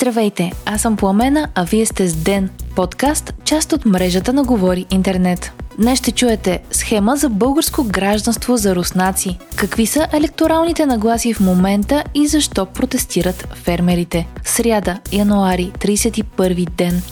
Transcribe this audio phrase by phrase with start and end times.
[0.00, 4.86] Здравейте, аз съм Пламена, а вие сте с Ден, подкаст, част от мрежата на Говори
[4.90, 5.52] Интернет.
[5.78, 9.38] Днес ще чуете схема за българско гражданство за руснаци.
[9.56, 14.28] Какви са електоралните нагласи в момента и защо протестират фермерите?
[14.44, 17.02] Сряда, януари, 31 ден.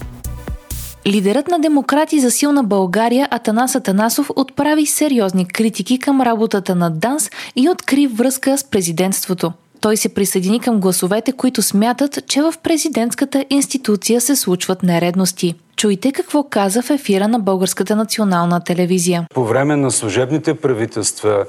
[1.07, 7.31] Лидерът на демократи за силна България Атанас Атанасов отправи сериозни критики към работата на ДАНС
[7.57, 9.53] и откри връзка с президентството.
[9.81, 15.55] Той се присъедини към гласовете, които смятат, че в президентската институция се случват нередности.
[15.77, 19.27] Чуйте какво каза в ефира на Българската национална телевизия.
[19.35, 21.45] По време на служебните правителства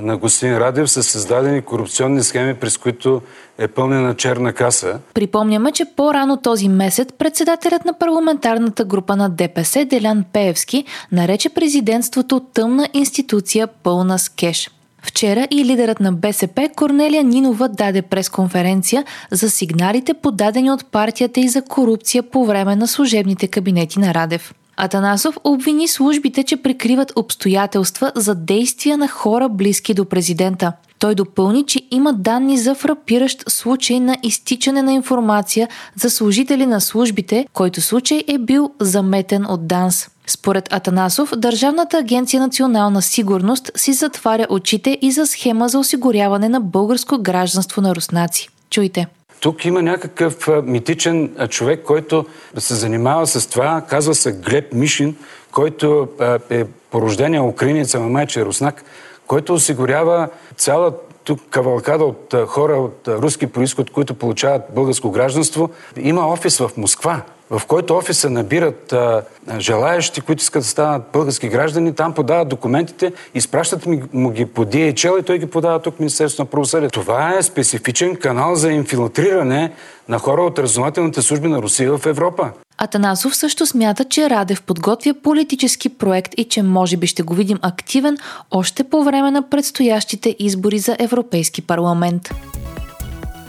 [0.00, 3.22] на господин Радев са създадени корупционни схеми, през които
[3.58, 4.98] е пълнена черна каса.
[5.14, 12.40] Припомняме, че по-рано този месец председателят на парламентарната група на ДПС Делян Пеевски нарече президентството
[12.40, 14.70] тъмна институция пълна с кеш.
[15.06, 21.48] Вчера и лидерът на БСП Корнелия Нинова даде пресконференция за сигналите подадени от партията и
[21.48, 24.54] за корупция по време на служебните кабинети на Радев.
[24.76, 30.72] Атанасов обвини службите, че прикриват обстоятелства за действия на хора близки до президента.
[30.98, 36.80] Той допълни, че има данни за фрапиращ случай на изтичане на информация за служители на
[36.80, 40.08] службите, който случай е бил заметен от ДАНС.
[40.26, 46.60] Според Атанасов, Държавната агенция национална сигурност си затваря очите и за схема за осигуряване на
[46.60, 48.48] българско гражданство на руснаци.
[48.70, 49.06] Чуйте.
[49.40, 52.26] Тук има някакъв митичен човек, който
[52.58, 53.82] се занимава с това.
[53.88, 55.16] Казва се Глеб Мишин,
[55.52, 56.08] който
[56.50, 58.84] е порождение украинец, ама майче е руснак,
[59.26, 60.92] който осигурява цяла
[61.24, 65.70] тук кавалкада от хора от руски происход, които получават българско гражданство.
[65.96, 69.22] Има офис в Москва в който офиса набират а,
[69.58, 75.20] желаящи, които искат да станат български граждани, там подават документите, изпращат му ги по DHL
[75.20, 77.00] и той ги подава тук в Министерството на правосъдието.
[77.00, 79.72] Това е специфичен канал за инфилтриране
[80.08, 82.50] на хора от разузнавателните служби на Русия в Европа.
[82.78, 87.58] Атанасов също смята, че Радев подготвя политически проект и че може би ще го видим
[87.62, 88.18] активен
[88.50, 92.30] още по време на предстоящите избори за Европейски парламент.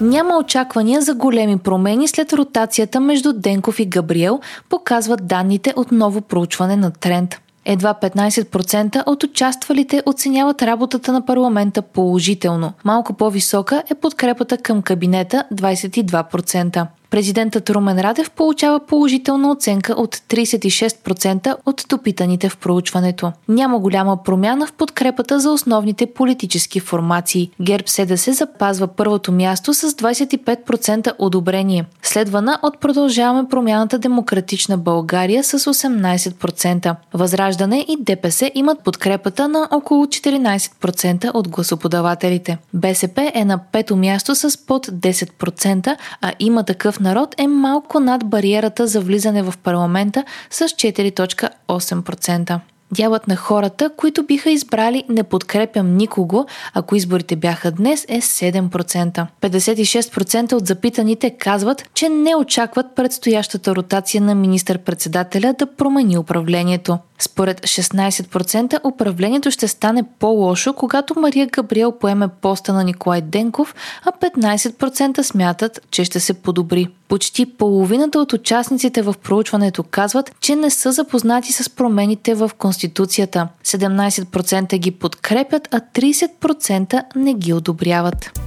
[0.01, 6.21] Няма очаквания за големи промени след ротацията между Денков и Габриел, показват данните от ново
[6.21, 7.41] проучване на тренд.
[7.65, 12.73] Едва 15% от участвалите оценяват работата на парламента положително.
[12.85, 16.87] Малко по-висока е подкрепата към кабинета 22%.
[17.09, 23.31] Президентът Румен Радев получава положителна оценка от 36% от допитаните в проучването.
[23.47, 27.51] Няма голяма промяна в подкрепата за основните политически формации.
[27.61, 35.59] ГЕРБ СДС запазва първото място с 25% одобрение, следвана от продължаваме промяната Демократична България с
[35.59, 36.95] 18%.
[37.13, 42.57] Възраждане и ДПС имат подкрепата на около 14% от гласоподавателите.
[42.73, 48.25] БСП е на пето място с под 10%, а има такъв народ е малко над
[48.25, 52.59] бариерата за влизане в парламента с 4.8%.
[52.91, 59.27] Дялът на хората, които биха избрали не подкрепям никого, ако изборите бяха днес, е 7%.
[59.41, 66.97] 56% от запитаните казват, че не очакват предстоящата ротация на министър-председателя да промени управлението.
[67.19, 74.11] Според 16% управлението ще стане по-лошо, когато Мария Габриел поеме поста на Николай Денков, а
[74.11, 76.87] 15% смятат, че ще се подобри.
[77.07, 83.47] Почти половината от участниците в проучването казват, че не са запознати с промените в Конституцията.
[83.65, 88.46] 17% ги подкрепят, а 30% не ги одобряват.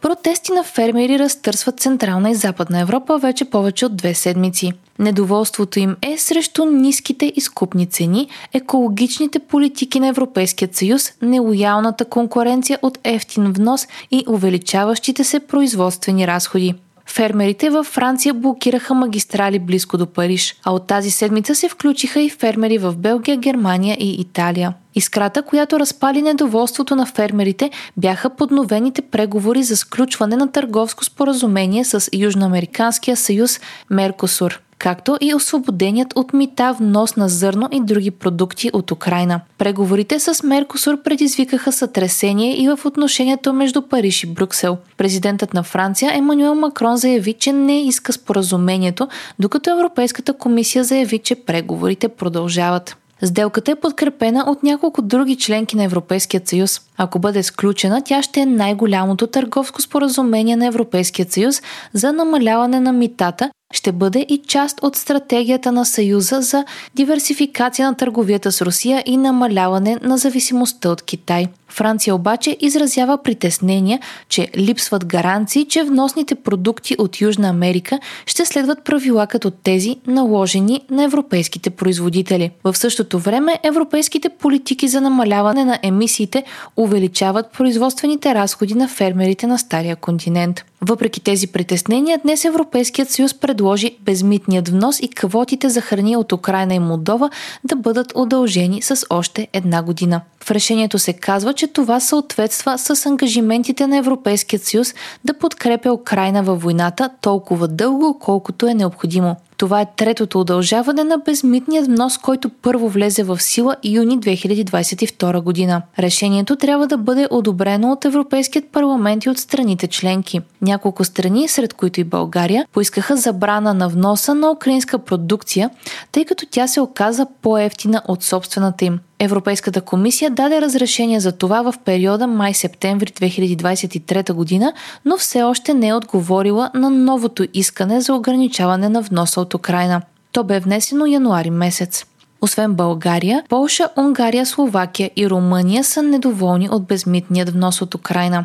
[0.00, 4.72] Протести на фермери разтърсват Централна и Западна Европа вече повече от две седмици.
[4.98, 12.98] Недоволството им е срещу ниските изкупни цени, екологичните политики на Европейския съюз, нелоялната конкуренция от
[13.04, 16.74] ефтин внос и увеличаващите се производствени разходи.
[17.06, 22.30] Фермерите във Франция блокираха магистрали близко до Париж, а от тази седмица се включиха и
[22.30, 24.74] фермери в Белгия, Германия и Италия.
[24.94, 32.08] Искрата, която разпали недоволството на фермерите, бяха подновените преговори за сключване на търговско споразумение с
[32.12, 33.60] Южноамериканския съюз
[33.90, 39.40] Меркосур както и освободеният от мита внос на зърно и други продукти от Украина.
[39.58, 44.78] Преговорите с Меркосур предизвикаха сътресение и в отношението между Париж и Брюксел.
[44.96, 49.08] Президентът на Франция Емануел Макрон заяви, че не иска споразумението,
[49.38, 52.96] докато Европейската комисия заяви, че преговорите продължават.
[53.22, 56.80] Сделката е подкрепена от няколко други членки на Европейския съюз.
[56.96, 61.62] Ако бъде сключена, тя ще е най-голямото търговско споразумение на Европейския съюз
[61.94, 66.64] за намаляване на митата ще бъде и част от стратегията на Съюза за
[66.94, 71.46] диверсификация на търговията с Русия и намаляване на зависимостта от Китай.
[71.70, 78.84] Франция обаче изразява притеснения, че липсват гаранции, че вносните продукти от Южна Америка ще следват
[78.84, 82.50] правила като тези, наложени на европейските производители.
[82.64, 86.44] В същото време европейските политики за намаляване на емисиите
[86.76, 90.64] увеличават производствените разходи на фермерите на Стария континент.
[90.82, 96.74] Въпреки тези притеснения, днес Европейският съюз предложи безмитният внос и квотите за храни от Украина
[96.74, 97.30] и Молдова
[97.64, 100.20] да бъдат удължени с още една година.
[100.44, 106.42] В решението се казва, че това съответства с ангажиментите на Европейският съюз да подкрепя Украина
[106.42, 109.36] във войната толкова дълго, колкото е необходимо.
[109.56, 115.82] Това е третото удължаване на безмитният внос, който първо влезе в сила юни 2022 година.
[115.98, 120.40] Решението трябва да бъде одобрено от Европейският парламент и от страните членки.
[120.62, 125.70] Няколко страни, сред които и България, поискаха забрана на вноса на украинска продукция,
[126.12, 129.00] тъй като тя се оказа по-ефтина от собствената им.
[129.22, 134.72] Европейската комисия даде разрешение за това в периода май-септември 2023 година,
[135.04, 140.02] но все още не е отговорила на новото искане за ограничаване на вноса от Украина.
[140.32, 142.04] То бе внесено януари месец.
[142.40, 148.44] Освен България, Полша, Унгария, Словакия и Румъния са недоволни от безмитният внос от Украина.